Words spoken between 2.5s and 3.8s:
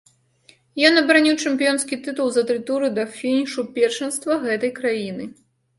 тры туры да фінішу